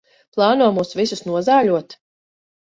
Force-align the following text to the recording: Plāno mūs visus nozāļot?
Plāno 0.37 0.69
mūs 0.77 0.95
visus 1.01 1.21
nozāļot? 1.27 1.97